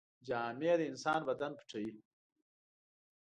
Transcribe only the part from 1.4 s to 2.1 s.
پټوي.